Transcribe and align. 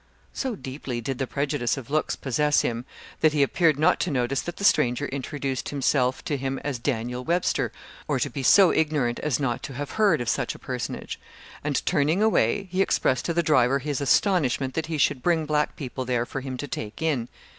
So 0.33 0.55
deeply 0.55 0.99
did 0.99 1.19
the 1.19 1.27
prejudice 1.27 1.77
of 1.77 1.91
looks 1.91 2.15
possess 2.15 2.61
him, 2.61 2.85
that 3.19 3.33
he 3.33 3.43
appeared 3.43 3.77
not 3.77 3.99
to 3.99 4.09
notice 4.09 4.41
that 4.41 4.57
the 4.57 4.63
stranger 4.63 5.05
introduced 5.05 5.69
himself 5.69 6.23
to 6.25 6.37
him 6.37 6.57
as 6.63 6.79
Daniel 6.79 7.23
Webster, 7.23 7.71
or 8.07 8.17
to 8.19 8.27
be 8.31 8.41
so 8.41 8.73
ignorant 8.73 9.19
as 9.19 9.39
not 9.39 9.61
to 9.61 9.73
have 9.75 9.91
heard 9.91 10.19
of 10.19 10.27
such 10.27 10.55
a 10.55 10.57
personage; 10.57 11.19
and 11.63 11.85
turning 11.85 12.19
away, 12.23 12.63
he 12.71 12.81
expressed 12.81 13.25
to 13.25 13.33
the 13.35 13.43
driver 13.43 13.77
his 13.77 14.01
astonishment 14.01 14.73
that 14.73 14.87
he 14.87 14.97
should 14.97 15.21
bring 15.21 15.45
black 15.45 15.75
people 15.75 16.03
there 16.03 16.25
for 16.25 16.41
him 16.41 16.57
to 16.57 16.67
take 16.67 17.03
in. 17.03 17.27